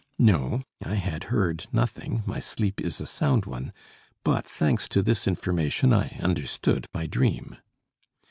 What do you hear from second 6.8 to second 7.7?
my dream.